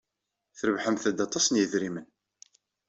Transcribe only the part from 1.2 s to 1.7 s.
aṭas n